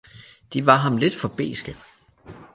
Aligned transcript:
de 0.53 0.65
var 0.65 0.77
ham 0.77 0.97
lidt 0.97 1.15
for 1.15 1.27
beske. 1.27 1.75